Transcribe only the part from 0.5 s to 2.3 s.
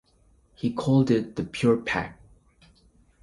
He called it the Pure-Pak.